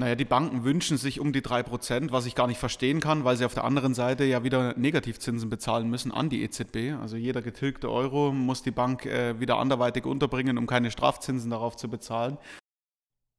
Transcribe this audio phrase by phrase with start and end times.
[0.00, 3.36] Naja, die Banken wünschen sich um die 3%, was ich gar nicht verstehen kann, weil
[3.36, 6.98] sie auf der anderen Seite ja wieder Negativzinsen bezahlen müssen an die EZB.
[6.98, 11.76] Also jeder getilgte Euro muss die Bank äh, wieder anderweitig unterbringen, um keine Strafzinsen darauf
[11.76, 12.38] zu bezahlen.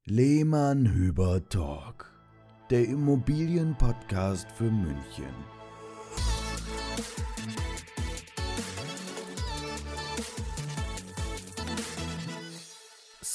[0.05, 2.11] Lehmann Hüber Talk,
[2.69, 5.33] der Immobilienpodcast für München.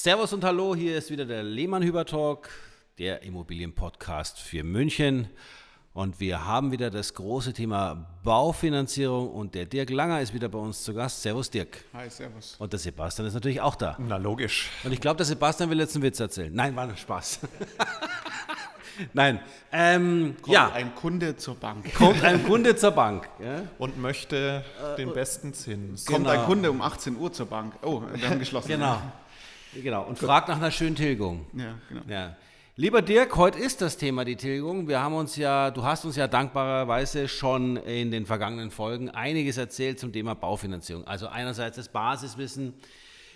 [0.07, 2.49] Servus und Hallo, hier ist wieder der Lehmann Hüber Talk,
[2.99, 5.29] der Immobilienpodcast für München.
[5.93, 10.59] Und wir haben wieder das große Thema Baufinanzierung und der Dirk Langer ist wieder bei
[10.59, 11.23] uns zu Gast.
[11.23, 11.85] Servus Dirk.
[11.95, 12.57] Hi, servus.
[12.59, 13.97] Und der Sebastian ist natürlich auch da.
[13.99, 14.69] Na logisch.
[14.85, 16.53] Und ich glaube, der Sebastian will jetzt einen Witz erzählen.
[16.55, 17.41] Nein, war nur Spaß.
[19.15, 19.41] Nein.
[19.73, 21.95] Ähm, Kommt ja, ein Kunde zur Bank.
[21.95, 23.29] kommt ein Kunde zur Bank.
[23.43, 23.63] Ja?
[23.79, 24.65] Und möchte
[24.99, 26.05] den besten Zins.
[26.07, 26.31] Kommt Genau.
[26.31, 27.75] ein Kunde um 18 Uhr zur Bank.
[27.83, 28.69] Oh, wir haben geschlossen.
[28.69, 29.01] Genau.
[29.75, 30.03] Genau.
[30.05, 31.47] Und fragt nach einer schönen Tilgung.
[31.55, 32.03] Ja, genau.
[32.09, 32.37] Ja.
[32.79, 34.87] Lieber Dirk, heute ist das Thema die Tilgung.
[34.87, 39.57] Wir haben uns ja, du hast uns ja dankbarerweise schon in den vergangenen Folgen einiges
[39.57, 41.07] erzählt zum Thema Baufinanzierung.
[41.07, 42.75] Also einerseits das Basiswissen,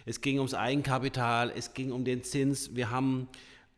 [0.05, 2.77] es ging ums Eigenkapital, es ging um den Zins.
[2.77, 3.28] Wir haben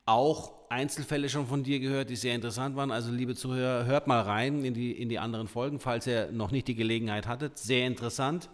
[0.05, 2.91] auch Einzelfälle schon von dir gehört, die sehr interessant waren.
[2.91, 6.50] Also liebe Zuhörer, hört mal rein in die, in die anderen Folgen, falls ihr noch
[6.50, 7.56] nicht die Gelegenheit hattet.
[7.56, 8.50] Sehr interessant.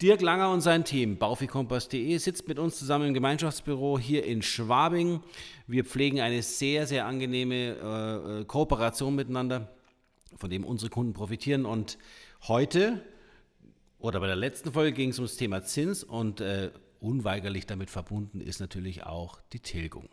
[0.00, 5.24] Dirk Langer und sein Team, baufikompass.de, sitzt mit uns zusammen im Gemeinschaftsbüro hier in Schwabing.
[5.66, 9.72] Wir pflegen eine sehr, sehr angenehme äh, äh, Kooperation miteinander,
[10.36, 11.66] von dem unsere Kunden profitieren.
[11.66, 11.98] Und
[12.46, 13.02] heute
[13.98, 18.40] oder bei der letzten Folge ging es ums Thema Zins und äh, unweigerlich damit verbunden
[18.40, 20.08] ist natürlich auch die Tilgung.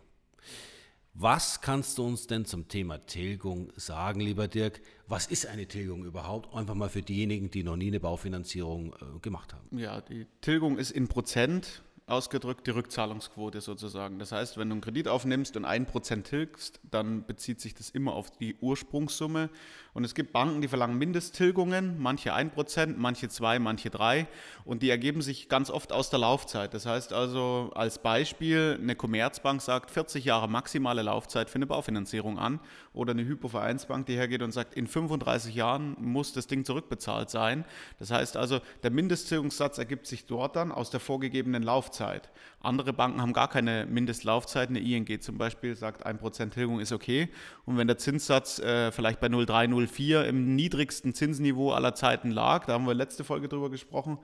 [1.17, 4.81] Was kannst du uns denn zum Thema Tilgung sagen, lieber Dirk?
[5.08, 6.53] Was ist eine Tilgung überhaupt?
[6.53, 9.77] Einfach mal für diejenigen, die noch nie eine Baufinanzierung äh, gemacht haben.
[9.77, 14.19] Ja, die Tilgung ist in Prozent ausgedrückt die Rückzahlungsquote sozusagen.
[14.19, 18.13] Das heißt, wenn du einen Kredit aufnimmst und 1% tilgst, dann bezieht sich das immer
[18.13, 19.50] auf die Ursprungssumme.
[19.95, 24.27] Und es gibt Banken, die verlangen Mindesttilgungen, manche 1%, manche 2, manche 3.
[24.66, 26.73] Und die ergeben sich ganz oft aus der Laufzeit.
[26.73, 32.38] Das heißt also als Beispiel, eine Commerzbank sagt 40 Jahre maximale Laufzeit für eine Baufinanzierung
[32.38, 32.59] an.
[32.91, 37.63] Oder eine Hypovereinsbank, die hergeht und sagt, in 35 Jahren muss das Ding zurückbezahlt sein.
[37.97, 42.31] Das heißt also, der Mindesttilgungssatz ergibt sich dort dann aus der vorgegebenen Laufzeit.
[42.59, 44.67] Andere Banken haben gar keine Mindestlaufzeit.
[44.67, 47.29] Eine ING zum Beispiel sagt, 1% Tilgung ist okay.
[47.66, 49.84] Und wenn der Zinssatz äh, vielleicht bei 0,3, 0,4
[50.25, 54.18] im niedrigsten Zinsniveau aller Zeiten lag, da haben wir letzte Folge drüber gesprochen,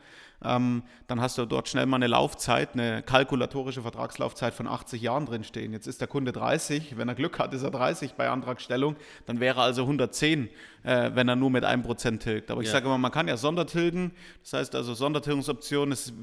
[0.44, 5.26] ähm, dann hast du dort schnell mal eine Laufzeit, eine kalkulatorische Vertragslaufzeit von 80 Jahren
[5.26, 5.72] drinstehen.
[5.74, 8.96] Jetzt ist der Kunde 30, wenn er Glück hat, ist er 30 bei Antragstellung,
[9.26, 10.50] dann wäre also 110,
[10.84, 12.52] äh, wenn er nur mit 1% tilgt.
[12.52, 12.74] Aber ich Ja.
[12.74, 14.12] sage immer, man kann ja Sondertilgen,
[14.44, 16.14] das heißt also Sondertilgungsoption ist,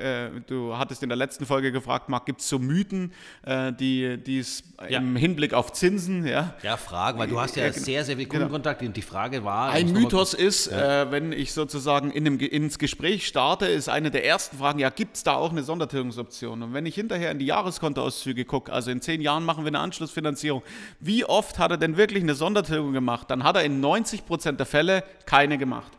[0.00, 3.12] äh, du hattest in der letzten Folge gefragt, Marc, gibt es so Mythen,
[3.44, 4.98] äh, die, es Ja.
[4.98, 7.84] im Hinblick auf Zinsen, ja, Ja, Fragen, weil du hast ja Ja, genau.
[7.84, 8.44] sehr, sehr viel Genau.
[8.44, 9.70] Kundenkontakt und die Frage war...
[9.70, 14.24] Ein Mythos ist, äh, wenn ich sozusagen in Ge- ins Gespräch starte, ist eine der
[14.24, 16.62] ersten Fragen, ja, gibt es da auch eine Sondertilgungsoption?
[16.62, 19.80] Und wenn ich hinterher in die Jahreskontoauszüge gucke, also in zehn Jahren machen wir eine
[19.80, 20.62] Anschlussfinanzierung,
[21.00, 23.30] wie oft hat er denn wirklich eine Sondertilgung gemacht?
[23.30, 25.92] Dann hat er in 90 Prozent der Fälle keine gemacht.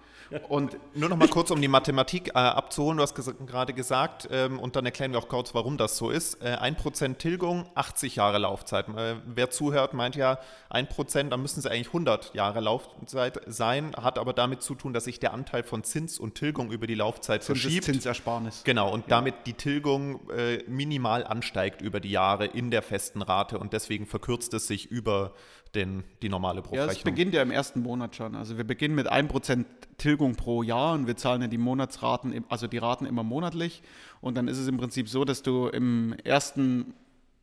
[0.49, 2.97] Und Nur noch mal kurz, um die Mathematik äh, abzuholen.
[2.97, 6.09] Du hast ges gerade gesagt, ähm, und dann erklären wir auch kurz, warum das so
[6.09, 6.41] ist.
[6.41, 8.89] Äh, 1% Tilgung, 80 Jahre Laufzeit.
[8.89, 14.17] Äh, wer zuhört, meint ja 1%, dann müssen sie eigentlich 100 Jahre Laufzeit sein, hat
[14.17, 17.43] aber damit zu tun, dass sich der Anteil von Zins und Tilgung über die Laufzeit
[17.43, 17.85] verschiebt.
[17.85, 18.63] Zinsersparnis.
[18.63, 23.59] Genau, und damit die Tilgung äh, minimal ansteigt über die Jahre in der festen Rate
[23.59, 25.33] und deswegen verkürzt es sich über
[25.75, 27.03] den, die normale Ja, es Bruchrechnung.
[27.03, 28.35] beginnt ja im ersten Monat schon.
[28.35, 29.65] Also wir beginnen mit 1%
[29.97, 33.81] Tilgung pro Jahr und wir zahlen ja die Monatsraten, also die Raten immer monatlich.
[34.21, 36.93] Und dann ist es im Prinzip so, dass du im ersten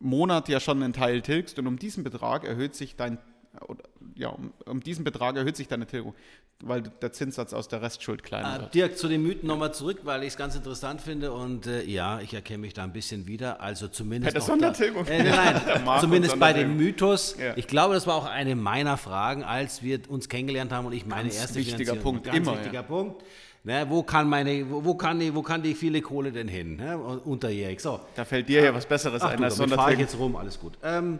[0.00, 3.18] Monat ja schon einen Teil tilgst und um diesen Betrag erhöht sich dein,
[4.16, 6.14] ja, um, um diesen Betrag erhöht sich deine Tilgung,
[6.62, 8.74] weil der Zinssatz aus der Restschuld kleiner Ah, wird.
[8.74, 12.20] Dirk, zu den Mythen nochmal zurück, weil ich es ganz interessant finde und äh, ja,
[12.20, 13.60] ich erkenne mich da ein bisschen wieder.
[13.60, 15.04] Also zumindest Bei der Sondertilgung.
[15.04, 15.60] Da, äh, nein,
[16.00, 16.76] zumindest bei dem Sondertilgung.
[16.76, 17.36] Mythos.
[17.38, 17.56] Ja.
[17.56, 21.06] Ich glaube, das war auch eine meiner Fragen, als wir uns kennengelernt haben und ich
[21.06, 22.82] meine Ganz erste wichtiger Punkt, ganz immer, wichtiger ja.
[22.82, 23.22] Punkt.
[23.66, 26.76] Ne, wo kann meine, wo, wo kann die, wo kann die viele Kohle denn hin?
[26.76, 27.80] Ne, unterjährig.
[27.80, 27.98] So.
[28.14, 30.00] Da fällt dir ja was Besseres Ach ein du, als damit fahre ich Sondertilgung.
[30.00, 30.74] jetzt rum, alles gut.
[30.82, 31.18] Ähm,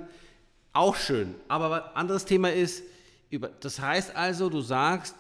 [0.75, 1.35] auch schön.
[1.49, 2.83] Aber ein anderes Thema ist,
[3.61, 5.17] das heißt also, du sagst,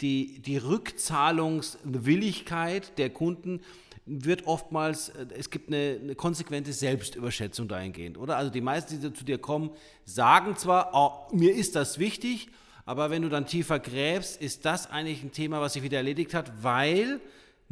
[0.00, 3.60] die, die Rückzahlungswilligkeit der Kunden
[4.04, 8.36] wird oftmals, äh, es gibt eine, eine konsequente Selbstüberschätzung dahingehend, oder?
[8.36, 9.70] Also die meisten, die zu dir kommen,
[10.04, 12.48] sagen zwar, oh, mir ist das wichtig,
[12.84, 16.34] aber wenn du dann tiefer gräbst, ist das eigentlich ein Thema, was sich wieder erledigt
[16.34, 17.20] hat, weil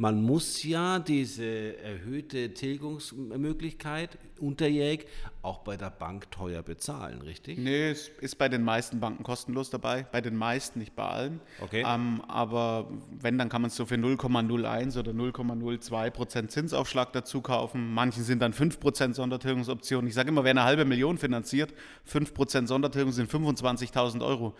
[0.01, 5.05] man muss ja diese erhöhte Tilgungsmöglichkeit unterjährig
[5.43, 7.59] auch bei der Bank teuer bezahlen, richtig?
[7.59, 10.07] Nee, es ist bei den meisten Banken kostenlos dabei.
[10.11, 11.39] Bei den meisten, nicht bei allen.
[11.61, 11.83] Okay.
[11.87, 12.89] Ähm, aber
[13.19, 17.93] wenn, dann kann man es so für 0,01 oder 0,02 Prozent Zinsaufschlag dazu kaufen.
[17.93, 20.07] Manchen sind dann 5 Prozent Sondertilgungsoptionen.
[20.07, 21.75] Ich sage immer, wer eine halbe Million finanziert,
[22.05, 24.55] 5 Prozent Sondertilgung sind 25.000 Euro.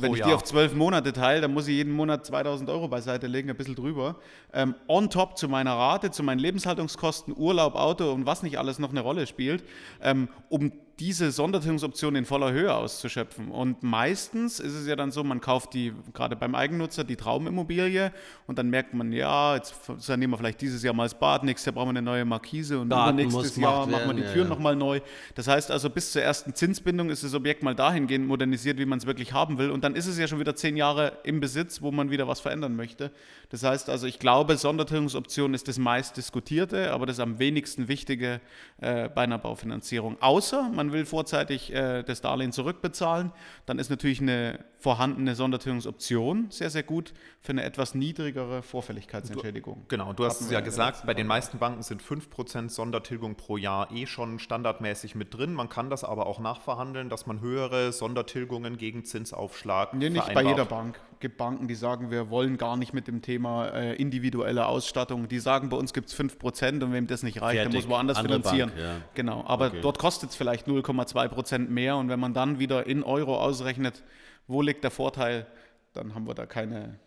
[0.00, 0.28] Wenn ich Jahr.
[0.28, 3.56] die auf zwölf Monate teile, dann muss ich jeden Monat 2000 Euro beiseite legen, ein
[3.56, 4.16] bisschen drüber.
[4.52, 8.78] Ähm, on top zu meiner Rate, zu meinen Lebenshaltungskosten, Urlaub, Auto und was nicht alles
[8.78, 9.64] noch eine Rolle spielt,
[10.02, 13.50] ähm, um diese Sondertilgungsoption in voller Höhe auszuschöpfen.
[13.50, 18.12] Und meistens ist es ja dann so, man kauft die, gerade beim Eigennutzer, die Traumimmobilie
[18.46, 21.66] und dann merkt man, ja, jetzt sanieren wir vielleicht dieses Jahr mal das Bad, nächstes
[21.66, 24.48] Jahr brauchen wir eine neue Markise und Garten übernächstes muss Jahr machen wir die Türen
[24.48, 24.54] ja.
[24.54, 25.00] nochmal neu.
[25.34, 28.98] Das heißt also, bis zur ersten Zinsbindung ist das Objekt mal dahingehend modernisiert, wie man
[28.98, 29.70] es wirklich haben will.
[29.70, 32.40] Und dann ist es ja schon wieder zehn Jahre im Besitz, wo man wieder was
[32.40, 33.10] verändern möchte.
[33.50, 38.40] Das heißt also, ich glaube, Sondertilgungsoption ist das meist diskutierte, aber das am wenigsten wichtige
[38.80, 40.16] äh, bei einer Baufinanzierung.
[40.20, 43.32] Außer man will vorzeitig äh, das Darlehen zurückbezahlen,
[43.66, 49.84] dann ist natürlich eine vorhandene Sondertilgungsoption sehr, sehr gut für eine etwas niedrigere Vorfälligkeitsentschädigung.
[49.88, 53.90] Genau, du hast es ja gesagt, bei den meisten Banken sind 5% Sondertilgung pro Jahr
[53.92, 55.54] eh schon standardmäßig mit drin.
[55.54, 60.32] Man kann das aber auch nachverhandeln, dass man höhere Sondertilgungen gegen Zinsaufschlag Nee, nicht bei
[60.32, 60.56] vereinbart.
[60.56, 61.00] jeder Bank.
[61.16, 65.28] Es gibt Banken, die sagen, wir wollen gar nicht mit dem Thema äh, individuelle Ausstattung.
[65.28, 67.72] Die sagen, bei uns gibt es 5% und wem das nicht reicht, Fertig.
[67.72, 68.68] der muss woanders Andere finanzieren.
[68.68, 68.96] Bank, ja.
[69.14, 69.80] Genau, aber Okay.
[69.80, 74.02] dort kostet es vielleicht 0,2% mehr und wenn man dann wieder in Euro ausrechnet,
[74.46, 75.46] wo liegt der Vorteil,
[75.94, 76.98] dann haben wir da keine,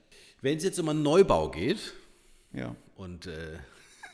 [0.42, 1.94] Wenn es jetzt um einen Neubau geht,
[2.52, 2.76] ja.
[2.96, 3.60] und äh,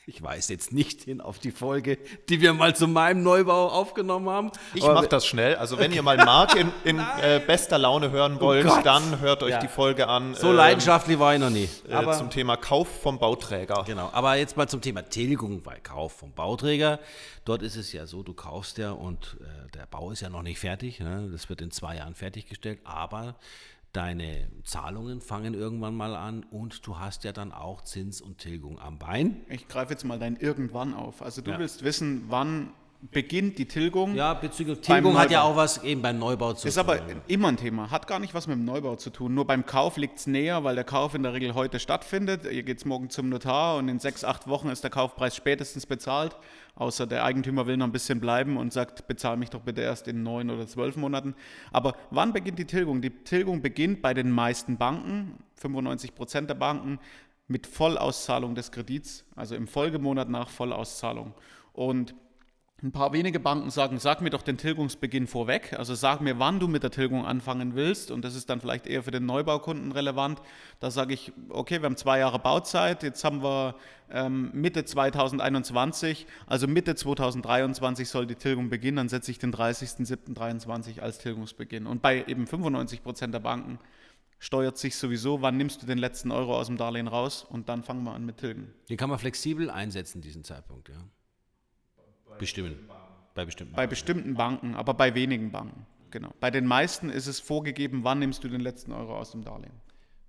[0.07, 1.97] ich weise jetzt nicht hin auf die Folge,
[2.29, 4.51] die wir mal zu meinem Neubau aufgenommen haben.
[4.73, 5.55] Ich mache das schnell.
[5.55, 9.41] Also wenn ihr mal Marc in, in äh, bester Laune hören wollt, Oh dann hört
[9.41, 9.59] euch Ja.
[9.59, 10.35] die Folge an.
[10.35, 11.69] So ähm, leidenschaftlich war ich noch nie.
[11.89, 13.83] äh, zum Thema Kauf vom Bauträger.
[13.85, 16.99] genau, aber jetzt mal zum Thema Tilgung bei Kauf vom Bauträger.
[17.43, 20.41] Dort ist es ja so, du kaufst ja und äh, der Bau ist ja noch
[20.43, 20.99] nicht fertig.
[20.99, 21.29] Ne?
[21.31, 23.35] Das wird in zwei Jahren fertiggestellt, aber
[23.95, 28.79] deine Zahlungen fangen irgendwann mal an und du hast ja dann auch Zins und Tilgung
[28.79, 29.41] am Bein.
[29.49, 31.21] Ich greife jetzt mal dein Irgendwann auf.
[31.21, 31.59] Also du Ja.
[31.59, 32.71] willst wissen, wann
[33.11, 34.15] beginnt die Tilgung?
[34.15, 36.81] Ja, bezüglich Tilgung hat ja auch was eben beim Neubau zu Ist tun.
[36.83, 39.33] aber immer ein Thema, hat gar nicht was mit dem Neubau zu tun.
[39.33, 42.45] Nur beim Kauf liegt es näher, weil der Kauf in der Regel heute stattfindet.
[42.45, 46.35] Ihr geht morgen zum Notar und in sechs, acht Wochen ist der Kaufpreis spätestens bezahlt.
[46.75, 50.07] Außer der Eigentümer will noch ein bisschen bleiben und sagt, bezahl mich doch bitte erst
[50.07, 51.35] in neun oder zwölf Monaten.
[51.71, 53.01] Aber wann beginnt die Tilgung?
[53.01, 56.99] Die Tilgung beginnt bei den meisten Banken, 95 Prozent der Banken,
[57.47, 61.33] mit Vollauszahlung des Kredits, also im Folgemonat nach Vollauszahlung.
[61.73, 62.15] Und
[62.85, 66.59] ein paar wenige Banken sagen, sag mir doch den Tilgungsbeginn vorweg, also sag mir, wann
[66.59, 69.91] du mit der Tilgung anfangen willst und das ist dann vielleicht eher für den Neubaukunden
[69.91, 70.39] relevant.
[70.79, 73.75] Da sage ich, okay, wir haben zwei Jahre Bauzeit, jetzt haben wir
[74.11, 80.99] ähm, Mitte 2021, also Mitte 2023 soll die Tilgung beginnen, dann setze ich den 30.07.23
[80.99, 81.87] als Tilgungsbeginn.
[81.87, 83.79] Und bei eben 95 Prozent der Banken
[84.37, 87.81] steuert sich sowieso, wann nimmst du den letzten Euro aus dem Darlehen raus und dann
[87.81, 88.75] fangen wir an mit Tilgen.
[88.89, 90.97] Den kann man flexibel einsetzen, diesen Zeitpunkt, ja.
[92.37, 92.89] Bestimmen.
[93.33, 93.75] Bei bestimmten.
[93.75, 95.85] Bei bestimmten Banken, aber bei wenigen Banken.
[96.11, 96.29] Genau.
[96.39, 99.73] Bei den meisten ist es vorgegeben, wann nimmst du den letzten Euro aus dem Darlehen.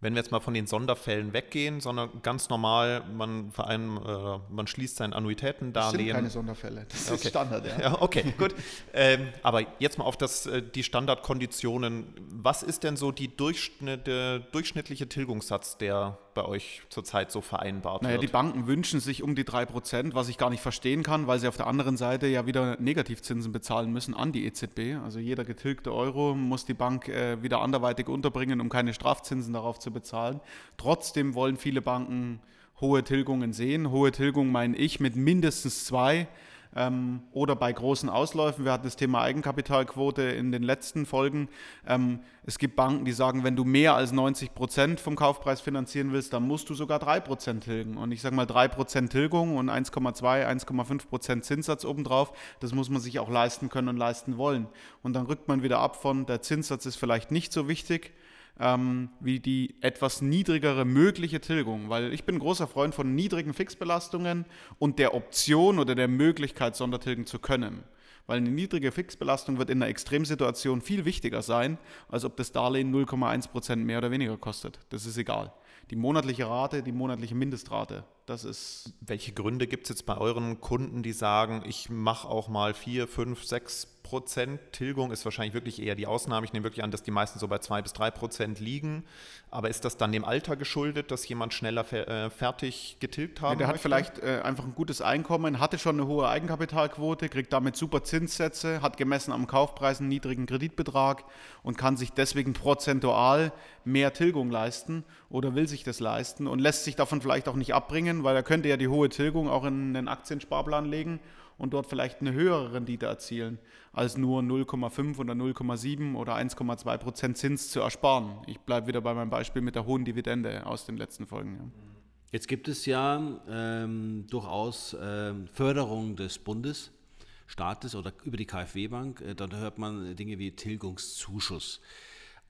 [0.01, 4.67] Wenn wir jetzt mal von den Sonderfällen weggehen, sondern ganz normal, man, verein, äh, man
[4.67, 6.15] schließt sein Das sind Annuitätendarlehen.
[6.15, 6.87] keine Sonderfälle.
[6.91, 7.15] Das Okay.
[7.23, 7.81] ist Standard, ja.
[7.81, 8.55] Ja, okay, gut.
[8.93, 12.13] Ähm, aber jetzt mal auf das, äh, die Standardkonditionen.
[12.29, 18.23] Was ist denn so die durchschnittliche Tilgungssatz, der bei euch zurzeit so vereinbart Naja, die
[18.23, 18.33] wird?
[18.33, 21.57] Banken wünschen sich um die 3%, was ich gar nicht verstehen kann, weil sie auf
[21.57, 25.03] der anderen Seite ja wieder Negativzinsen bezahlen müssen an die EZB.
[25.03, 29.81] Also jeder getilgte Euro muss die Bank äh, wieder anderweitig unterbringen, um keine Strafzinsen darauf
[29.81, 30.41] zu bezahlen.
[30.77, 32.41] Trotzdem wollen viele Banken
[32.81, 33.91] hohe Tilgungen sehen.
[33.91, 36.29] Hohe Tilgung meine ich mit mindestens zwei
[36.77, 38.65] ähm, oder bei großen Ausläufen.
[38.65, 41.49] Wir hatten das Thema Eigenkapitalquote in den letzten Folgen.
[41.87, 46.13] Ähm, es gibt Banken, die sagen, wenn du mehr als 90 Prozent vom Kaufpreis finanzieren
[46.13, 47.97] willst, dann musst du sogar 3 Prozent tilgen.
[47.97, 52.91] Und ich sage mal 3 Prozent Tilgung und 1,2, 1,5 Prozent Zinssatz obendrauf, das muss
[52.91, 54.69] man sich auch leisten können und leisten wollen.
[55.03, 58.13] Und dann rückt man wieder ab von, der Zinssatz ist vielleicht nicht so wichtig,
[58.59, 64.47] ähm, wie die etwas niedrigere mögliche Tilgung, weil ich bin großer Freund von niedrigen Fixbelastungen
[64.79, 67.85] und der Option oder der Möglichkeit, Sondertilgen zu können.
[68.27, 72.93] Weil eine niedrige Fixbelastung wird in einer Extremsituation viel wichtiger sein, als ob das Darlehen
[72.93, 74.81] 0,1% mehr oder weniger kostet.
[74.89, 75.53] Das ist egal.
[75.91, 78.05] die monatliche Rate, die monatliche Mindestrate.
[78.27, 78.95] Das ist.
[79.01, 83.07] Welche Gründe gibt es jetzt bei euren Kunden, die sagen, ich mache auch mal 4,
[83.07, 86.47] 5, 6 Prozent Tilgung ist wahrscheinlich wirklich eher die Ausnahme.
[86.47, 89.05] Ich nehme wirklich an, dass die meisten so bei 2 bis 3 Prozent liegen.
[89.51, 93.55] Aber ist das dann dem Alter geschuldet, dass jemand schneller fer äh, fertig getilgt haben
[93.55, 93.75] ja, Der möchte?
[93.75, 98.05] hat vielleicht äh, einfach ein gutes Einkommen, hatte schon eine hohe Eigenkapitalquote, kriegt damit super
[98.05, 101.25] Zinssätze, hat gemessen am Kaufpreis einen niedrigen Kreditbetrag
[101.65, 103.53] und kann sich deswegen prozentual
[103.85, 107.75] mehr Tilgung leisten oder will sich das leisten und lässt sich davon vielleicht auch nicht
[107.75, 111.19] abbringen, weil er könnte ja die hohe Tilgung auch in einen Aktiensparplan legen
[111.59, 113.59] und dort vielleicht eine höhere Rendite erzielen,
[113.93, 118.43] als nur 0,5 oder 0,7 oder 1,2 Prozent Zins zu ersparen.
[118.47, 121.57] Ich bleibe wieder bei meinem Beispiel mit der hohen Dividende aus den letzten Folgen.
[121.59, 121.87] Ja.
[122.33, 129.21] Jetzt gibt es ja ähm, durchaus ähm, Förderung des Bundesstaates oder über die KfW-Bank.
[129.23, 131.81] Äh, da hört man Dinge wie Tilgungszuschuss.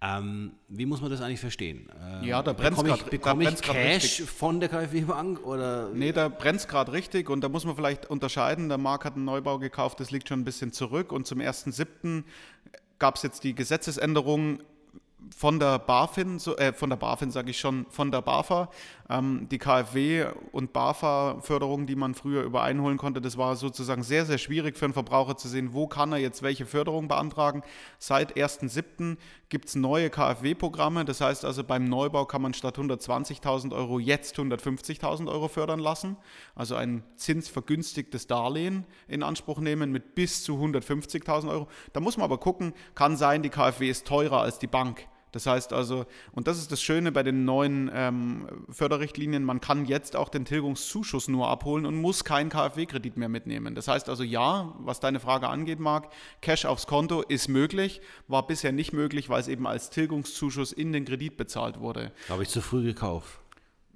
[0.03, 1.89] Ähm, wie muss man das eigentlich verstehen?
[1.99, 4.31] Ähm, ja, da brennt bekomme ich, da ich Cash richtig.
[4.31, 8.07] von der KfW-Bank oder Nee, da brennt es gerade richtig und da muss man vielleicht
[8.07, 8.69] unterscheiden.
[8.69, 12.25] Der Marc hat einen Neubau gekauft, das liegt schon ein bisschen zurück und zum 1.7.
[12.99, 14.61] gab es jetzt die Gesetzesänderung
[15.35, 18.69] von der BaFin, so, äh, von der BaFin sage ich schon, von der BAFA.
[19.09, 24.39] Ähm, die KfW und BAFA-Förderung, die man früher übereinholen konnte, das war sozusagen sehr, sehr
[24.39, 27.63] schwierig für einen Verbraucher zu sehen, wo kann er jetzt welche Förderung beantragen.
[27.99, 29.17] Seit 1.7.
[29.49, 34.37] gibt es neue KfW-Programme, das heißt also beim Neubau kann man statt 120.000 Euro jetzt
[34.37, 36.17] 150.000 Euro fördern lassen,
[36.55, 41.69] also ein zinsvergünstigtes Darlehen in Anspruch nehmen mit bis zu 150.000 Euro.
[41.93, 45.07] Da muss man aber gucken, kann sein, die KfW ist teurer als die Bank.
[45.33, 49.85] Das heißt also, und das ist das Schöne bei den neuen ähm, Förderrichtlinien, man kann
[49.85, 53.75] jetzt auch den Tilgungszuschuss nur abholen und muss keinen KfW-Kredit mehr mitnehmen.
[53.75, 58.47] Das heißt also, ja, was deine Frage angeht, Marc, Cash aufs Konto ist möglich, war
[58.47, 62.13] bisher nicht möglich, weil es eben als Tilgungszuschuss in den Kredit bezahlt wurde.
[62.29, 63.41] habe ich zu früh gekauft?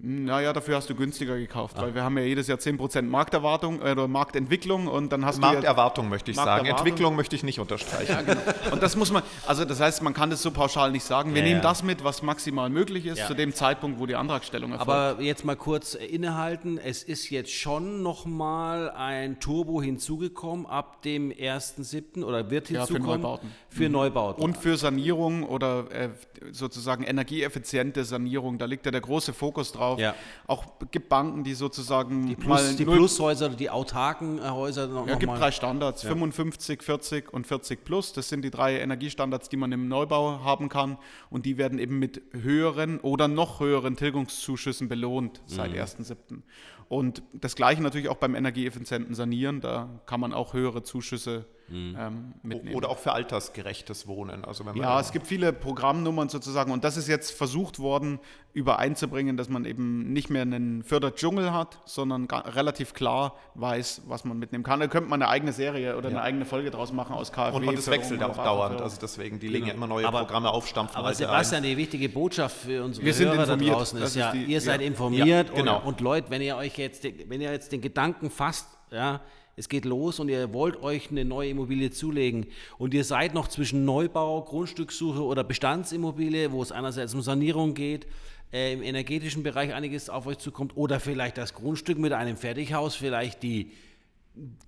[0.02, 3.90] Naja, dafür hast du günstiger gekauft, weil wir haben ja jedes Jahr 10% Markterwartung äh,
[3.92, 6.48] oder Marktentwicklung und dann hast du ja, Markterwartung möchte ich sagen.
[6.48, 6.86] Markterwartung.
[6.86, 8.10] Entwicklung möchte ich nicht unterstreichen.
[8.12, 8.40] Ja, genau.
[8.72, 11.34] Und das muss man, also das heißt, man kann das so pauschal nicht sagen.
[11.34, 11.68] Wir Ja, nehmen ja.
[11.68, 13.26] das mit, was maximal möglich ist, Ja.
[13.26, 14.90] zu dem Zeitpunkt, wo die Antragstellung erfolgt.
[14.90, 16.78] Aber jetzt mal kurz innehalten.
[16.78, 22.24] Es ist jetzt schon nochmal ein Turbo hinzugekommen ab dem 1.7.
[22.24, 23.20] oder wird Ja, für hinzukommen.
[23.20, 23.50] Neubauten.
[23.68, 24.42] Für Neubauten.
[24.42, 26.08] und für Sanierung oder äh,
[26.52, 29.89] sozusagen energieeffiziente Sanierung, da liegt ja der große Fokus drauf.
[29.98, 30.14] Ja.
[30.46, 35.14] Auch gibt Banken, die sozusagen die, Plus, die Plushäuser die autarken äh, Häuser noch, Ja,
[35.14, 35.38] noch gibt mal.
[35.38, 38.12] drei Standards, 55, 40 und 40 plus.
[38.12, 40.98] Das sind die drei Energiestandards, die man im Neubau haben kann.
[41.30, 46.42] Und die werden eben mit höheren oder noch höheren Tilgungszuschüssen belohnt seit 1.7.
[46.88, 49.60] Und das gleiche natürlich auch beim energieeffizienten Sanieren.
[49.60, 52.74] Da kann man auch höhere Zuschüsse ähm, mitnehmen.
[52.76, 54.44] Oder auch für altersgerechtes Wohnen.
[54.44, 58.18] Also wenn man Ja, es gibt viele Programmnummern sozusagen und das ist jetzt versucht worden,
[58.52, 64.38] übereinzubringen, dass man eben nicht mehr einen Förderdschungel hat, sondern relativ klar weiß, was man
[64.38, 64.80] mitnehmen kann.
[64.80, 67.56] Da könnte man eine eigene Serie oder eine eigene Folge draus machen aus KfW.
[67.56, 68.80] und, und es Förderung wechselt auch dauernd.
[68.80, 70.08] Also deswegen, die legen ja immer neue Genau.
[70.08, 71.70] Aber- Programme auf, stampfen Aber Sebastian, ein.
[71.70, 73.74] die wichtige Botschaft für unsere Wir sind Hörer da informiert.
[73.76, 74.86] draußen Das ist ja, die- ihr seid ja.
[74.86, 75.78] informiert Ja, genau.
[75.80, 79.20] und, und Leute, wenn ihr euch jetzt, den- wenn ihr jetzt den Gedanken fasst, ja,
[79.60, 82.46] es geht los und ihr wollt euch eine neue Immobilie zulegen
[82.78, 88.06] und ihr seid noch zwischen Neubau, Grundstückssuche oder Bestandsimmobilie, wo es einerseits um Sanierung geht,
[88.54, 92.96] äh, im energetischen Bereich einiges auf euch zukommt oder vielleicht das Grundstück mit einem Fertighaus,
[92.96, 93.70] vielleicht die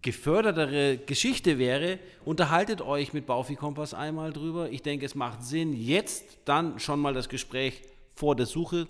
[0.03, 4.69] gefördertere Geschichte wäre, unterhaltet euch mit Baufi Kompass einmal drüber.
[4.71, 7.81] Ich denke, es macht Sinn, jetzt dann schon mal das Gespräch
[8.15, 8.87] vor der Suche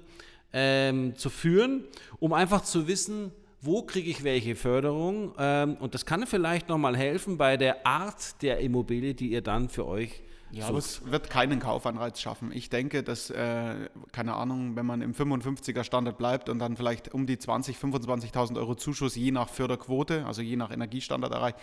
[0.53, 1.85] ähm, zu führen,
[2.19, 3.31] um einfach zu wissen,
[3.63, 5.33] wo kriege ich welche Förderung.
[5.39, 9.69] Ähm, und das kann vielleicht nochmal helfen bei der Art der Immobilie, die ihr dann
[9.69, 12.51] für euch Ja, aber es wird keinen Kaufanreiz schaffen.
[12.53, 17.15] Ich denke, dass, äh, keine Ahnung, wenn man im 55er Standard bleibt und dann vielleicht
[17.15, 21.59] um die 20.000, 25.000 Euro Zuschuss je nach Förderquote, also je nach Energiestandard erreicht,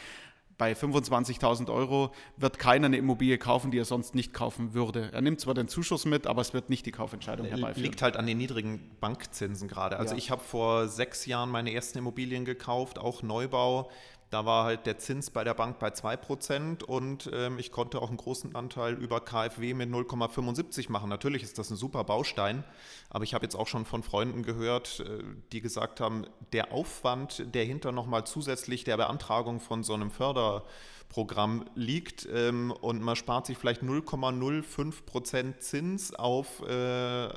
[0.59, 5.09] bei 25.000 Euro wird keiner eine Immobilie kaufen, die er sonst nicht kaufen würde.
[5.13, 7.81] Er nimmt zwar den Zuschuss mit, aber es wird nicht die Kaufentscheidung herbeiführen.
[7.81, 9.97] Liegt halt an den niedrigen Bankzinsen gerade.
[9.97, 10.17] Also Ja.
[10.17, 13.89] ich habe vor sechs Jahren meine ersten Immobilien gekauft, auch Neubau.
[14.29, 18.09] Da war halt der Zins bei der Bank bei 2% und ähm, ich konnte auch
[18.09, 21.09] einen großen Anteil über KfW mit 0,75 machen.
[21.09, 22.63] Natürlich ist das ein super Baustein,
[23.09, 27.43] aber ich habe jetzt auch schon von Freunden gehört, äh, die gesagt haben, der Aufwand,
[27.55, 33.47] der hinter nochmal zusätzlich der Beantragung von so einem Förderprogramm liegt ähm, und man spart
[33.47, 37.29] sich vielleicht 0,05 Prozent Zins auf, äh,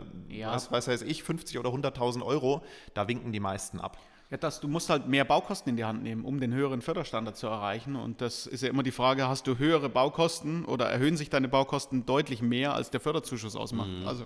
[0.44, 3.96] was weiß weiß ich, 50 oder 100.000 Euro, da winken die meisten ab.
[4.32, 7.36] Ja, das, du musst halt mehr Baukosten in die Hand nehmen, um den höheren Förderstandard
[7.36, 7.96] zu erreichen.
[7.96, 11.48] Und das ist ja immer die Frage, hast du höhere Baukosten oder erhöhen sich deine
[11.48, 13.90] Baukosten deutlich mehr, als der Förderzuschuss ausmacht?
[14.06, 14.24] Also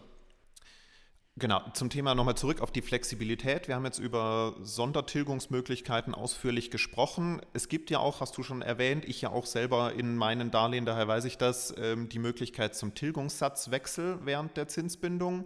[1.39, 3.69] Genau, zum Thema nochmal zurück auf die Flexibilität.
[3.69, 7.43] Wir haben jetzt über Sondertilgungsmöglichkeiten ausführlich gesprochen.
[7.53, 10.87] Es gibt ja auch, hast du schon erwähnt, ich ja auch selber in meinen Darlehen,
[10.87, 15.45] daher weiß ich das, ähm, die Möglichkeit zum Tilgungssatzwechsel während der Zinsbindung.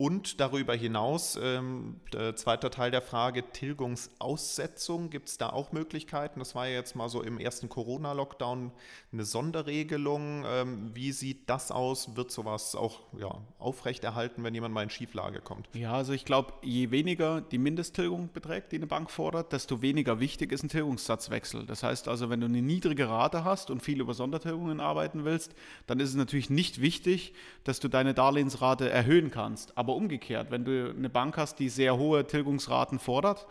[0.00, 6.38] Und darüber hinaus, ähm, der zweite Teil der Frage, Tilgungsaussetzung, gibt es da auch Möglichkeiten?
[6.38, 8.70] Das war ja jetzt mal so im ersten Corona-Lockdown
[9.12, 10.44] eine Sonderregelung.
[10.46, 12.14] Ähm, wie sieht das aus?
[12.14, 15.68] Wird sowas auch ja, aufrechterhalten, wenn jemand mal in Schieflage kommt?
[15.74, 20.20] Ja, also ich glaube, je weniger die Mindesttilgung beträgt, die eine Bank fordert, desto weniger
[20.20, 21.66] wichtig ist ein Tilgungssatzwechsel.
[21.66, 25.56] Das heißt also, wenn du eine niedrige Rate hast und viel über Sondertilgungen arbeiten willst,
[25.88, 29.76] dann ist es natürlich nicht wichtig, dass du deine Darlehensrate erhöhen kannst.
[29.76, 33.46] Aber aber umgekehrt, wenn du eine Bank hast, die sehr hohe Tilgungsraten fordert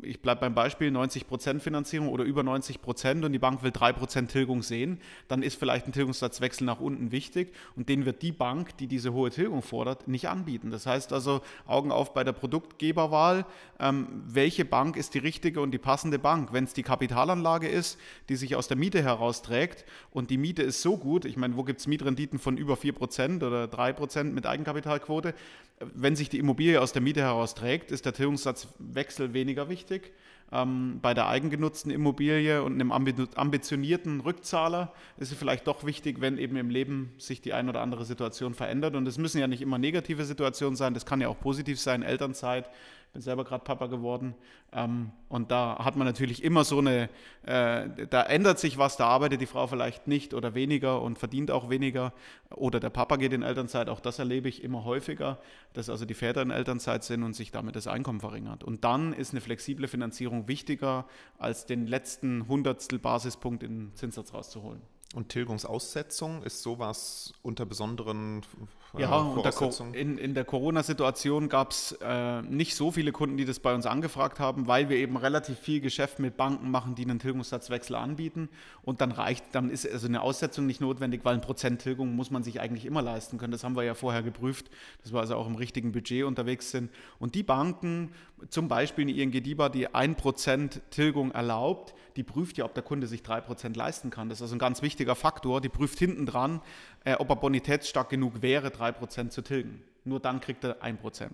[0.00, 4.62] ich bleibe beim Beispiel 90% Finanzierung oder über 90% und die Bank will 3% Tilgung
[4.62, 8.86] sehen, dann ist vielleicht ein Tilgungssatzwechsel nach unten wichtig und den wird die Bank, die
[8.86, 10.70] diese hohe Tilgung fordert, nicht anbieten.
[10.70, 13.44] Das heißt also Augen auf bei der Produktgeberwahl,
[13.78, 16.54] ähm, welche Bank ist die richtige und die passende Bank.
[16.54, 17.98] Wenn es die Kapitalanlage ist,
[18.30, 21.62] die sich aus der Miete herausträgt und die Miete ist so gut, ich meine, wo
[21.62, 25.34] gibt es Mietrenditen von über 4% oder 3% mit Eigenkapitalquote,
[25.94, 30.12] wenn sich die Immobilie aus der Miete herausträgt, ist der Tilgungssatzwechsel weniger wichtig.
[30.52, 36.36] Ähm, bei der eigengenutzten Immobilie und einem ambitionierten Rückzahler ist es vielleicht doch wichtig, wenn
[36.36, 38.94] eben im Leben sich die ein oder andere Situation verändert.
[38.94, 42.02] Und es müssen ja nicht immer negative Situationen sein, das kann ja auch positiv sein,
[42.02, 42.68] Elternzeit,
[43.12, 44.34] bin selber gerade Papa geworden.
[44.72, 47.10] Ähm, und da hat man natürlich immer so eine,
[47.44, 51.50] äh, da ändert sich was, da arbeitet die Frau vielleicht nicht oder weniger und verdient
[51.50, 52.12] auch weniger.
[52.54, 55.38] Oder der Papa geht in Elternzeit, auch das erlebe ich immer häufiger,
[55.74, 58.64] dass also die Väter in Elternzeit sind und sich damit das Einkommen verringert.
[58.64, 61.06] Und dann ist eine flexible Finanzierung wichtiger,
[61.38, 64.80] als den letzten Hundertstel Basispunkt in Zinssatz rauszuholen.
[65.14, 68.40] Und Tilgungsaussetzung ist sowas unter besonderen
[68.96, 69.94] äh, ja, Voraussetzungen?
[69.94, 73.86] in, in der Corona-Situation gab es äh, nicht so viele Kunden, die das bei uns
[73.86, 78.48] angefragt haben, weil wir eben relativ viel Geschäft mit Banken machen, die einen Tilgungssatzwechsel anbieten.
[78.82, 82.30] Und dann reicht, dann ist also eine Aussetzung nicht notwendig, weil ein Prozent Tilgung muss
[82.30, 83.52] man sich eigentlich immer leisten können.
[83.52, 84.70] Das haben wir ja vorher geprüft,
[85.02, 86.90] dass wir also auch im richtigen Budget unterwegs sind.
[87.18, 88.12] Und die Banken,
[88.48, 93.06] zum Beispiel eine ING DIBA, die 1% Tilgung erlaubt, die prüft ja, ob der Kunde
[93.06, 94.28] sich 3% leisten kann.
[94.28, 95.60] Das ist also ein ganz wichtiger Faktor.
[95.60, 96.60] Die prüft hinten dran,
[97.04, 99.82] äh, ob er bonitätsstark genug wäre, 3% zu tilgen.
[100.04, 101.30] Nur dann kriegt er 1%.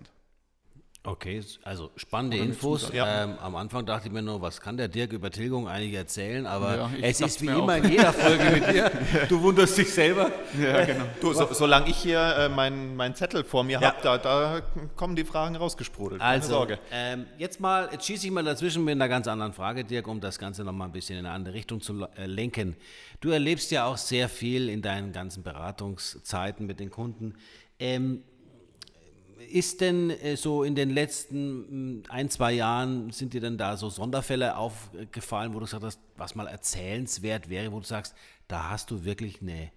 [1.01, 2.91] Okay, also spannende Infos.
[2.91, 3.23] Ja.
[3.23, 6.45] Ähm, am Anfang dachte ich mir nur, was kann der Dirk über Tilgung eigentlich erzählen?
[6.45, 7.77] Aber ja, es ist wie immer auch.
[7.77, 8.91] in jeder Folge mit dir.
[9.29, 10.29] Du wunderst dich selber.
[10.61, 11.05] Ja, genau.
[11.21, 13.93] Du, so, solange ich hier äh, meinen mein Zettel vor mir ja.
[13.93, 14.61] habe, da, da,
[14.97, 16.19] kommen die Fragen rausgesprudelt.
[16.19, 16.79] Keine also, Sorge.
[16.91, 20.19] Ähm, jetzt mal, jetzt schieße ich mal dazwischen mit einer ganz anderen Frage, Dirk, um
[20.19, 22.75] das Ganze nochmal ein bisschen in eine andere Richtung zu äh, lenken.
[23.21, 27.35] Du erlebst ja auch sehr viel in deinen ganzen Beratungszeiten mit den Kunden.
[27.79, 28.23] Ähm,
[29.51, 33.77] ist denn äh, so in den letzten mm, ein, zwei Jahren, sind dir denn da
[33.77, 38.15] so Sonderfälle aufgefallen, wo du gesagt hast, was mal erzählenswert wäre, wo du sagst,
[38.47, 39.71] da hast du wirklich eine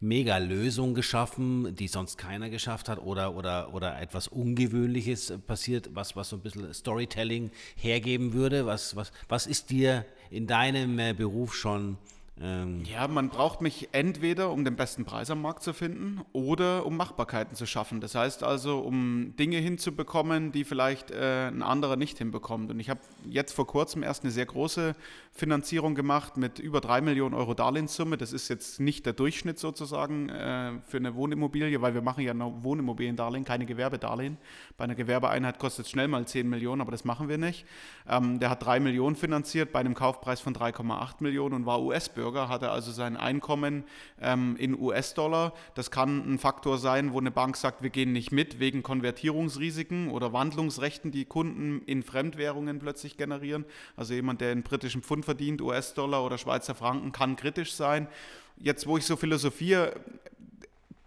[0.00, 6.16] mega Lösung geschaffen, die sonst keiner geschafft hat oder, oder, oder etwas Ungewöhnliches passiert, was,
[6.16, 8.66] was so ein bisschen Storytelling hergeben würde?
[8.66, 11.98] Was, was, was ist dir in deinem äh, Beruf schon
[12.40, 16.86] ähm ja, man braucht mich entweder, um den besten Preis am Markt zu finden oder
[16.86, 18.00] um Machbarkeiten zu schaffen.
[18.00, 22.70] Das heißt also, um Dinge hinzubekommen, die vielleicht äh, ein anderer nicht hinbekommt.
[22.70, 24.94] Und ich habe jetzt vor kurzem erst eine sehr große
[25.34, 28.18] Finanzierung gemacht mit über drei Millionen Euro Darlehenssumme.
[28.18, 32.34] Das ist jetzt nicht der Durchschnitt sozusagen äh, für eine Wohnimmobilie, weil wir machen ja
[32.34, 34.36] nur Wohnimmobiliendarlehen, keine Gewerbedarlehen.
[34.76, 37.66] Bei einer Gewerbeeinheit kostet es schnell mal 10 Millionen, aber das machen wir nicht.
[38.08, 42.31] Ähm, der hat drei Millionen finanziert bei einem Kaufpreis von 3,8 Millionen und war US-Bürger.
[42.32, 43.84] Bürger hat er also sein Einkommen
[44.20, 45.52] ähm, in US-Dollar.
[45.74, 50.10] Das kann ein Faktor sein, wo eine Bank sagt, wir gehen nicht mit wegen Konvertierungsrisiken
[50.10, 53.66] oder Wandlungsrechten, die Kunden in Fremdwährungen plötzlich generieren.
[53.96, 58.08] Also jemand, der in britischen Pfund verdient, US-Dollar oder Schweizer Franken, kann kritisch sein.
[58.56, 59.94] Jetzt, wo ich so philosophiere,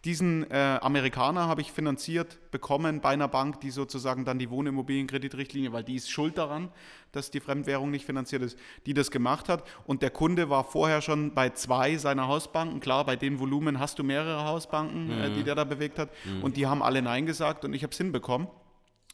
[0.06, 5.74] diesen äh, Amerikaner habe ich finanziert bekommen bei einer Bank, die sozusagen dann die Wohnimmobilienkreditrichtlinie,
[5.74, 6.70] weil die ist schuld daran,
[7.12, 9.64] dass die Fremdwährung nicht finanziert ist, die das gemacht hat.
[9.88, 12.80] Und der Kunde war vorher schon bei zwei seiner Hausbanken.
[12.80, 15.22] Klar, bei dem Volumen hast du mehrere Hausbanken, mhm.
[15.24, 15.46] äh, die mhm.
[15.46, 16.10] der da bewegt hat.
[16.24, 16.44] Mhm.
[16.44, 18.48] Und die haben alle Nein gesagt und ich habe es hinbekommen.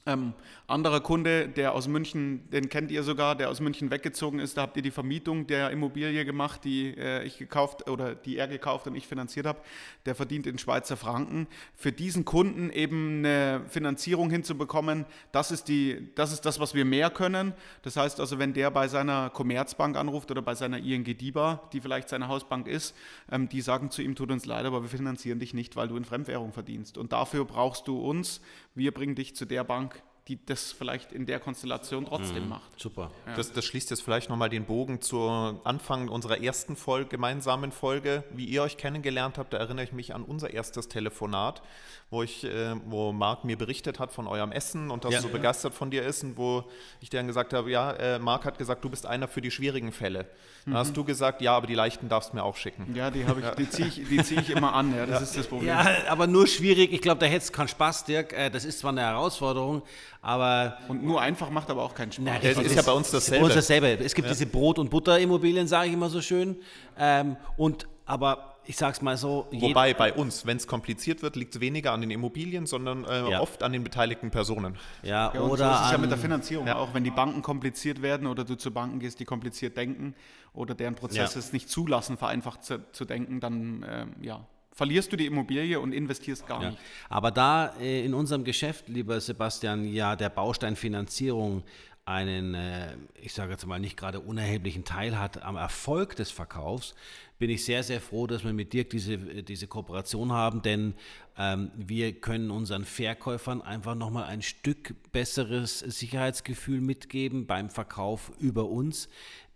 [0.07, 0.33] Ähm,
[0.65, 4.63] anderer Kunde, der aus München, den kennt ihr sogar, der aus München weggezogen ist, da
[4.63, 8.87] habt ihr die Vermietung der Immobilie gemacht, die äh, ich gekauft oder die er gekauft
[8.87, 9.59] und ich finanziert habe.
[10.07, 11.45] Der verdient in Schweizer Franken.
[11.75, 16.85] Für diesen Kunden eben eine Finanzierung hinzubekommen, das ist, die, das ist das, was wir
[16.85, 17.53] mehr können.
[17.83, 21.79] Das heißt also, wenn der bei seiner Commerzbank anruft oder bei seiner ING DIBA, die
[21.79, 22.95] vielleicht seine Hausbank ist,
[23.31, 25.95] ähm, die sagen zu ihm, tut uns leid, aber wir finanzieren dich nicht, weil du
[25.95, 26.97] in Fremdwährung verdienst.
[26.97, 28.41] Und dafür brauchst du uns.
[28.73, 32.49] Wir bringen dich zu der Bank, die das vielleicht in der Konstellation trotzdem mhm.
[32.49, 32.79] macht.
[32.79, 33.11] Super.
[33.25, 33.35] Ja.
[33.35, 35.19] Das, das, schließt jetzt vielleicht nochmal den Bogen zu
[35.63, 38.23] Anfang unserer ersten Folge, gemeinsamen Folge.
[38.31, 41.63] Wie ihr euch kennengelernt habt, da erinnere ich mich an unser erstes Telefonat,
[42.11, 45.19] wo ich, äh, wo Marc mir berichtet hat von eurem Essen und dass ja.
[45.19, 46.65] er so begeistert von dir ist und wo
[46.99, 49.49] ich dir dann gesagt habe, ja, äh, Marc hat gesagt, du bist einer für die
[49.49, 50.27] schwierigen Fälle.
[50.65, 50.77] Dann mhm.
[50.77, 52.93] hast du gesagt, ja, aber die leichten darfst du mir auch schicken.
[52.95, 55.23] Ja, die, ich, die ziehe ich, zieh ich immer an, ja, das ja.
[55.23, 55.69] ist das Problem.
[55.69, 58.33] Ja, aber nur schwierig, ich glaube, da hättest du keinen Spaß, Dirk.
[58.33, 59.81] Äh, das ist zwar eine Herausforderung,
[60.21, 60.77] aber...
[60.87, 62.25] Und nur einfach macht aber auch keinen Spaß.
[62.25, 63.39] Na, das ist, ist ja bei uns dasselbe.
[63.39, 64.03] Bei uns dasselbe.
[64.03, 66.57] Es gibt diese Brot- und Butterimmobilien, sage ich immer so schön.
[66.97, 69.47] Ähm, und aber ich sag's mal so.
[69.51, 73.31] Wobei bei uns, wenn es kompliziert wird, liegt es weniger an den Immobilien, sondern äh,
[73.31, 73.39] ja.
[73.39, 74.77] oft an den beteiligten Personen.
[75.01, 75.69] Ja, ja oder.
[75.69, 76.75] So ist es ja mit der Finanzierung ja.
[76.75, 80.13] auch, wenn die Banken kompliziert werden oder du zu Banken gehst, die kompliziert denken
[80.53, 84.45] oder deren Prozesse es nicht zulassen, vereinfacht zu, zu denken, dann äh, ja,
[84.81, 86.75] verlierst du die Immobilie und investierst gar nicht.
[87.07, 91.61] Aber da äh, in unserem Geschäft, lieber Sebastian, ja der Baustein Finanzierung
[92.05, 96.95] einen, äh, ich sage jetzt mal, nicht gerade unerheblichen Teil hat am Erfolg des Verkaufs,
[97.37, 100.95] bin ich sehr, sehr froh, dass wir mit Dirk diese, diese Kooperation haben, denn
[101.37, 108.65] ähm, wir können unseren Verkäufern einfach nochmal ein Stück besseres Sicherheitsgefühl mitgeben beim Verkauf über
[108.65, 109.09] uns.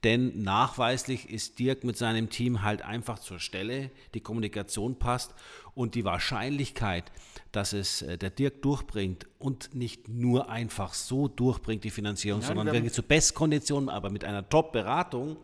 [0.06, 5.34] Denn nachweislich ist Dirk mit seinem Team halt einfach zur Stelle, die Kommunikation passt
[5.74, 7.12] und die Wahrscheinlichkeit,
[7.56, 12.48] dass es äh, der Dirk durchbringt und nicht nur einfach so durchbringt die Finanzierung, ja,
[12.48, 15.38] sondern wirklich zu Bestkonditionen, aber mit einer Top-Beratung,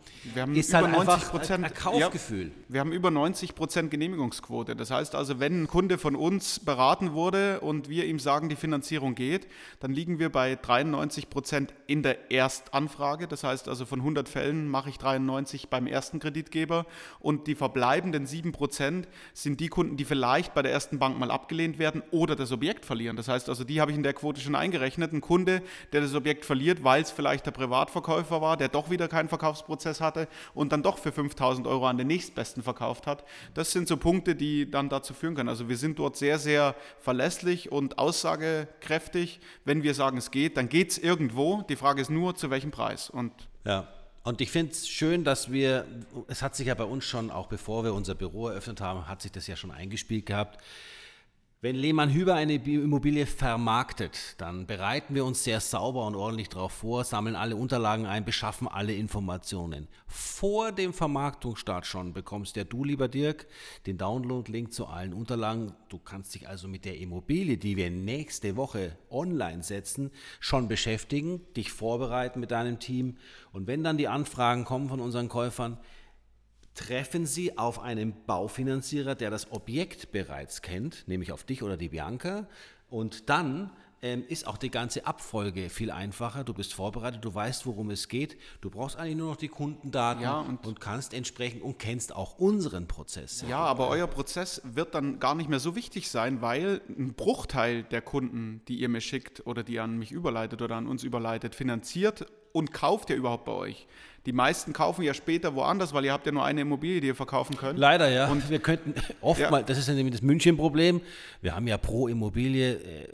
[0.54, 2.46] ist halt einfach ein, ein Kaufgefühl.
[2.46, 4.74] Ja, wir haben über 90 Prozent Genehmigungsquote.
[4.74, 8.56] Das heißt also, wenn ein Kunde von uns beraten wurde und wir ihm sagen, die
[8.56, 9.46] Finanzierung geht,
[9.80, 13.28] dann liegen wir bei 93 Prozent in der Erstanfrage.
[13.28, 16.86] Das heißt also, von 100 Fällen mache ich 93 beim ersten Kreditgeber
[17.20, 21.30] und die verbleibenden 7 Prozent sind die Kunden, die vielleicht bei der ersten Bank mal
[21.30, 23.16] abgelehnt werden oder das Objekt verlieren.
[23.16, 25.12] Das heißt also, die habe ich in der Quote schon eingerechnet.
[25.12, 25.62] Ein Kunde,
[25.92, 30.00] der das Objekt verliert, weil es vielleicht der Privatverkäufer war, der doch wieder keinen Verkaufsprozess
[30.00, 33.24] hatte und dann doch für 5000 Euro an den nächstbesten verkauft hat.
[33.54, 35.48] Das sind so Punkte, die dann dazu führen können.
[35.48, 39.40] Also wir sind dort sehr, sehr verlässlich und aussagekräftig.
[39.64, 41.62] Wenn wir sagen, es geht, dann geht es irgendwo.
[41.62, 43.10] Die Frage ist nur, zu welchem Preis.
[43.10, 43.32] Und
[43.64, 43.88] ja.
[44.24, 45.84] Und ich finde es schön, dass wir,
[46.28, 49.20] es hat sich ja bei uns schon, auch bevor wir unser Büro eröffnet haben, hat
[49.20, 50.62] sich das ja schon eingespielt gehabt.
[51.64, 56.72] Wenn Lehmann Hüber eine Immobilie vermarktet, dann bereiten wir uns sehr sauber und ordentlich darauf
[56.72, 59.86] vor, sammeln alle Unterlagen ein, beschaffen alle Informationen.
[60.08, 63.46] Vor dem Vermarktungsstart schon bekommst ja du, lieber Dirk,
[63.86, 65.72] den Download-Link zu allen Unterlagen.
[65.88, 71.42] Du kannst dich also mit der Immobilie, die wir nächste Woche online setzen, schon beschäftigen,
[71.54, 73.18] dich vorbereiten mit deinem Team.
[73.52, 75.78] Und wenn dann die Anfragen kommen von unseren Käufern,
[76.74, 81.90] treffen Sie auf einen Baufinanzierer, der das Objekt bereits kennt, nämlich auf dich oder die
[81.90, 82.46] Bianca.
[82.88, 83.70] Und dann
[84.02, 86.42] ähm, ist auch die ganze Abfolge viel einfacher.
[86.42, 88.36] Du bist vorbereitet, du weißt, worum es geht.
[88.60, 92.36] Du brauchst eigentlich nur noch die Kundendaten ja, und, und, kannst entsprechend und kennst auch
[92.38, 93.44] unseren Prozess.
[93.48, 97.84] Ja, aber euer Prozess wird dann gar nicht mehr so wichtig sein, weil ein Bruchteil
[97.84, 101.54] der Kunden, die ihr mir schickt oder die an mich überleitet oder an uns überleitet,
[101.54, 103.86] finanziert und kauft ja überhaupt bei euch.
[104.26, 107.14] Die meisten kaufen ja später woanders, weil ihr habt ja nur eine Immobilie, die ihr
[107.14, 107.78] verkaufen könnt.
[107.78, 108.28] Leider, ja.
[108.28, 109.66] Und wir könnten oftmals, ja.
[109.66, 111.00] das ist ja nämlich das München-Problem,
[111.40, 113.08] wir haben ja pro Immobilie äh,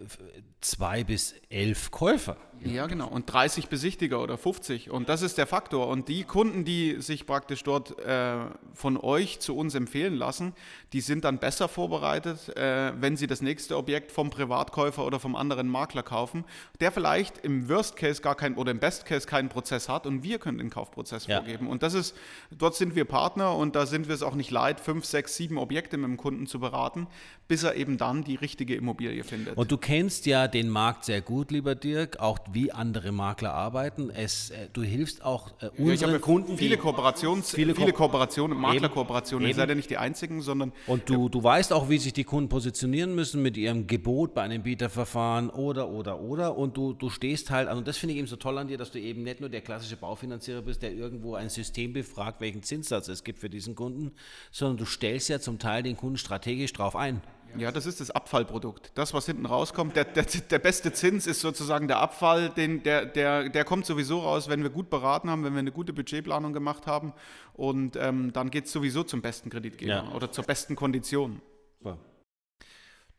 [0.60, 2.36] zwei bis elf Käufer.
[2.64, 3.08] Ja, genau.
[3.08, 4.90] Und 30 Besichtiger oder 50.
[4.90, 5.88] Und das ist der Faktor.
[5.88, 8.38] Und die Kunden, die sich praktisch dort äh,
[8.74, 10.54] von euch zu uns empfehlen lassen,
[10.92, 15.36] die sind dann besser vorbereitet, äh, wenn sie das nächste Objekt vom Privatkäufer oder vom
[15.36, 16.44] anderen Makler kaufen,
[16.80, 20.22] der vielleicht im Worst Case gar keinen oder im Best Case keinen Prozess hat und
[20.22, 21.38] wir können den Kaufprozess ja.
[21.38, 21.68] vorgeben.
[21.68, 22.14] Und das ist,
[22.56, 25.58] dort sind wir Partner und da sind wir es auch nicht leid, fünf, sechs, sieben
[25.58, 27.06] Objekte mit dem Kunden zu beraten,
[27.46, 29.56] bis er eben dann die richtige Immobilie findet.
[29.56, 34.10] Und du kennst ja den Markt sehr gut, lieber Dirk, auch wie andere Makler arbeiten.
[34.10, 36.56] Es, äh, du hilfst auch äh, unseren ja, Kunden.
[36.58, 39.48] Viele, Kooperations, viele, viele Kooperationen, Maklerkooperationen.
[39.48, 40.72] Ihr seid ja nicht die einzigen, sondern.
[40.86, 44.42] Und du, du weißt auch, wie sich die Kunden positionieren müssen mit ihrem Gebot bei
[44.42, 46.56] einem Bieterverfahren oder, oder, oder.
[46.56, 48.90] Und du, du stehst halt, also das finde ich eben so toll an dir, dass
[48.90, 53.08] du eben nicht nur der klassische Baufinanzierer bist, der irgendwo ein System befragt, welchen Zinssatz
[53.08, 54.12] es gibt für diesen Kunden,
[54.50, 57.22] sondern du stellst ja zum Teil den Kunden strategisch drauf ein.
[57.56, 58.92] Ja, das ist das Abfallprodukt.
[58.94, 63.06] Das, was hinten rauskommt, der, der, der beste Zins ist sozusagen der Abfall, den, der,
[63.06, 66.52] der, der kommt sowieso raus, wenn wir gut beraten haben, wenn wir eine gute Budgetplanung
[66.52, 67.14] gemacht haben.
[67.54, 70.12] Und ähm, dann geht es sowieso zum besten Kreditgeber Ja.
[70.12, 71.40] oder zur besten Kondition.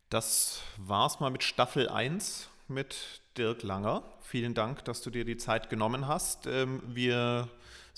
[0.10, 4.04] Das war's mal mit Staffel 1 mit Dirk Langer.
[4.22, 6.46] Vielen Dank, dass du dir die Zeit genommen hast.
[6.48, 7.48] Ähm, Wir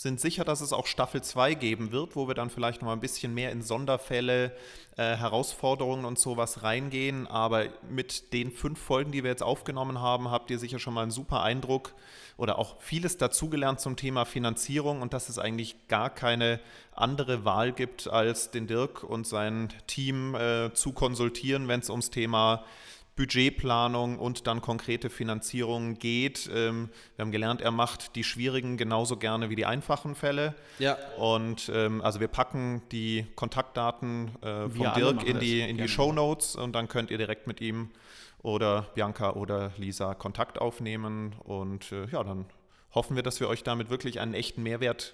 [0.01, 2.93] sind sicher, dass es auch Staffel 2 geben wird, wo wir dann vielleicht noch mal
[2.93, 4.51] ein bisschen mehr in Sonderfälle,
[4.97, 7.27] äh, Herausforderungen und sowas reingehen.
[7.27, 11.03] Aber mit den fünf Folgen, die wir jetzt aufgenommen haben, habt ihr sicher schon mal
[11.03, 11.93] einen super Eindruck
[12.35, 16.59] oder auch vieles dazugelernt zum Thema Finanzierung und dass es eigentlich gar keine
[16.95, 22.09] andere Wahl gibt, als den Dirk und sein Team äh, zu konsultieren, wenn es ums
[22.09, 22.63] Thema
[23.21, 26.49] Budgetplanung und dann konkrete Finanzierung geht.
[26.51, 30.55] Ähm, wir haben gelernt, er macht die schwierigen genauso gerne wie die einfachen Fälle.
[30.79, 30.97] Ja.
[31.17, 35.87] Und ähm, also wir packen die Kontaktdaten äh, von Dirk in die, in die.
[35.87, 37.91] Show Notes und dann könnt ihr direkt mit ihm
[38.41, 41.35] oder Bianca oder Lisa Kontakt aufnehmen.
[41.43, 42.45] Und äh, ja, dann
[42.95, 45.13] hoffen wir, dass wir euch damit wirklich einen echten Mehrwert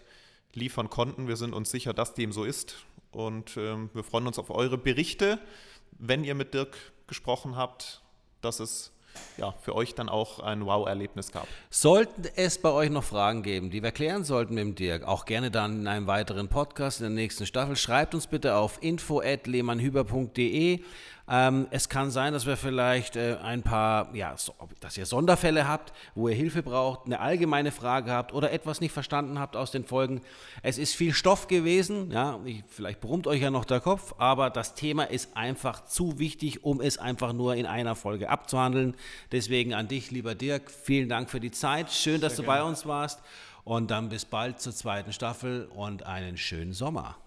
[0.53, 1.27] liefern konnten.
[1.27, 2.85] Wir sind uns sicher, dass dem so ist.
[3.11, 5.39] Und ähm, wir freuen uns auf eure Berichte,
[5.97, 8.01] wenn ihr mit Dirk gesprochen habt,
[8.41, 8.91] dass es
[9.37, 11.47] ja, für euch dann auch ein Wow-Erlebnis gab.
[11.69, 15.25] Sollten es bei euch noch Fragen geben, die wir klären sollten mit dem Dirk, auch
[15.25, 20.79] gerne dann in einem weiteren Podcast in der nächsten Staffel, schreibt uns bitte auf info.lehmannhüber.de.
[21.29, 25.67] Ähm, es kann sein, dass wir vielleicht äh, ein paar, ja, so, dass ihr Sonderfälle
[25.67, 29.71] habt, wo ihr Hilfe braucht, eine allgemeine Frage habt oder etwas nicht verstanden habt aus
[29.71, 30.21] den Folgen.
[30.63, 34.49] Es ist viel Stoff gewesen, ja, ich, vielleicht brummt euch ja noch der Kopf, aber
[34.49, 38.95] das Thema ist einfach zu wichtig, um es einfach nur in einer Folge abzuhandeln.
[39.33, 41.91] Deswegen an dich, lieber Dirk, vielen Dank für die Zeit.
[41.91, 43.19] Schön, dass du bei uns warst.
[43.65, 47.17] Und dann bis bald zur zweiten Staffel und einen schönen Sommer.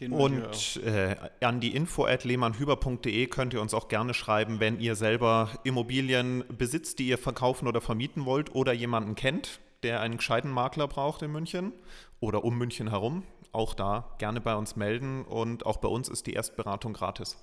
[0.00, 0.12] Den.
[0.12, 4.94] Und äh, an die info at lehmannhüber.de könnt ihr uns auch gerne schreiben, wenn ihr
[4.94, 10.50] selber Immobilien besitzt, die ihr verkaufen oder vermieten wollt oder jemanden kennt, der einen gescheiten
[10.50, 11.72] Makler braucht in München
[12.20, 13.24] oder um München herum.
[13.52, 17.36] Auch da gerne bei uns melden und auch bei uns ist die Erstberatung gratis.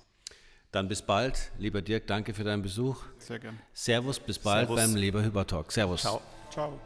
[0.72, 1.52] Dann bis bald.
[1.58, 3.02] Lieber Dirk, danke für deinen Besuch.
[3.18, 3.58] Sehr gern.
[3.72, 4.84] Servus, bis bald Servus.
[4.84, 5.72] beim Leber Hüber Talk.
[5.72, 6.02] Servus.
[6.02, 6.20] Ciao.
[6.50, 6.78] Ciao.